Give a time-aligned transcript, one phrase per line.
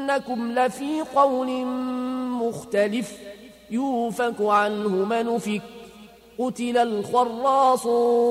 [0.00, 1.66] إنكم لفي قول
[2.40, 3.12] مختلف
[3.70, 5.62] يوفك عنه من فك
[6.38, 8.24] قتل الخراصون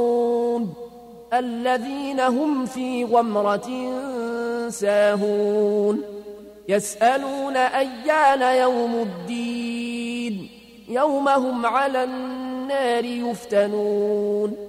[1.34, 3.70] الذين هم في غمرة
[4.70, 6.02] ساهون
[6.70, 10.49] يسألون أيان يوم الدين
[10.90, 14.69] يوم هم على النار يفتنون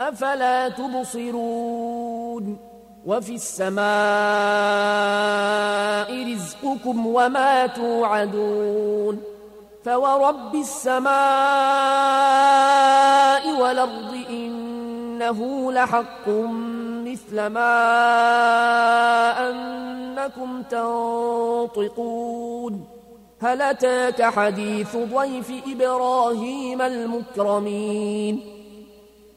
[0.00, 2.58] أفلا تبصرون
[3.06, 3.80] وفي السماء
[6.32, 9.22] رزقكم وما توعدون
[9.84, 11.10] فورب السماء
[13.60, 16.28] والأرض إنه لحق
[17.06, 17.70] مثل ما
[19.50, 22.20] أنكم تنطقون
[23.40, 28.59] هل أتاك حديث ضيف إبراهيم المكرمين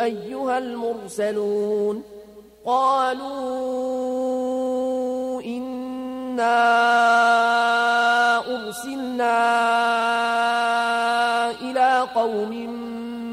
[0.00, 2.02] أيها المرسلون
[2.66, 4.22] قالوا
[5.42, 6.64] إنا
[8.56, 9.40] أرسلنا
[11.60, 12.52] إلى قوم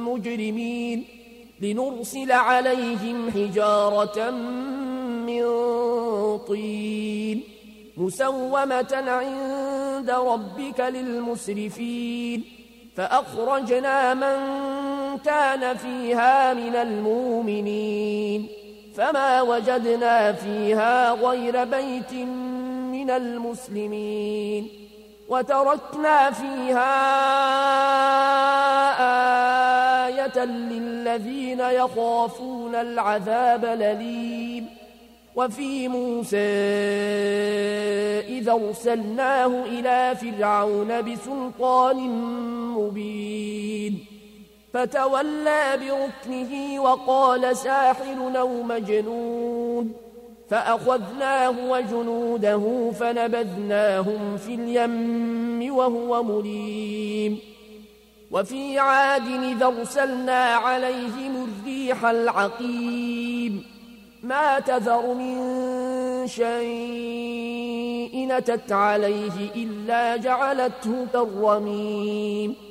[0.08, 1.06] مجرمين
[1.62, 4.30] لنرسل عليهم حجارة
[5.28, 5.44] من
[6.48, 7.44] طين
[7.98, 12.44] مسومة عند ربك للمسرفين
[12.96, 14.71] فأخرجنا من
[15.18, 18.48] كان فيها من المؤمنين
[18.96, 22.14] فما وجدنا فيها غير بيت
[22.92, 24.68] من المسلمين
[25.30, 26.92] وتركنا فيها
[30.08, 34.66] آية للذين يخافون العذاب لليم
[35.36, 36.38] وفي موسى
[38.28, 41.98] إذا أرسلناه إلى فرعون بسلطان
[42.78, 44.11] مبين
[44.74, 49.94] فتولى بركنه وقال ساحر أو مجنون
[50.50, 57.40] فأخذناه وجنوده فنبذناهم في اليم وهو مليم
[58.32, 63.64] وفي عاد إذا أرسلنا عليهم الريح العقيم
[64.23, 65.38] ما تذر من
[66.28, 72.71] شيء نتت عليه إلا جعلته كالرميم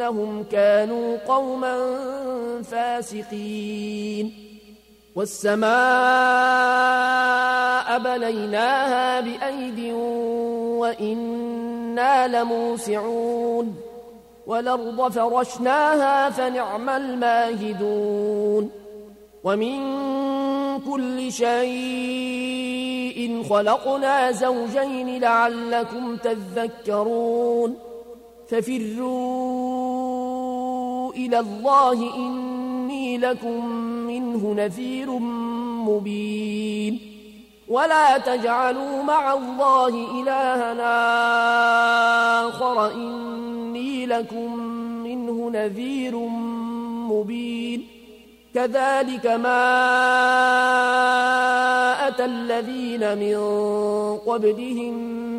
[0.00, 1.76] إنهم كانوا قوما
[2.62, 4.32] فاسقين.
[5.16, 5.68] والسماء
[7.98, 9.92] بنيناها بأيد
[10.80, 13.76] وإنا لموسعون.
[14.46, 18.70] والأرض فرشناها فنعم الماهدون.
[19.44, 19.80] ومن
[20.80, 27.76] كل شيء خلقنا زوجين لعلكم تذكرون.
[28.48, 29.59] ففروا
[31.26, 33.66] إلى الله إني لكم
[34.06, 35.10] منه نذير
[35.88, 37.00] مبين.
[37.68, 40.94] ولا تجعلوا مع الله إلهنا
[42.48, 44.56] آخر إني لكم
[45.06, 46.16] منه نذير
[47.10, 47.86] مبين.
[48.54, 49.66] كذلك ما
[52.08, 53.38] أتى الذين من
[54.16, 54.94] قبلهم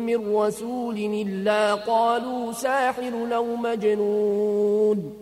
[0.06, 5.21] من رسول إلا قالوا ساحر أو مجنون.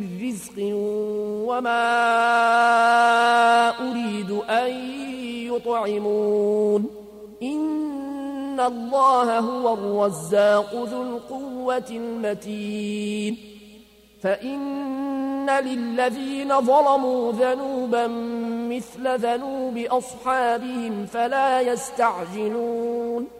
[0.00, 0.52] من رزق
[1.48, 1.90] وما
[3.90, 4.70] أريد أن
[5.52, 6.86] يطعمون.
[7.42, 13.36] إن الله هو الرزاق ذو القوة المتين.
[14.22, 18.06] فإن للذين ظلموا ذنوبا
[18.70, 23.39] مثل ذنوب أصحابهم فلا يستعجلون.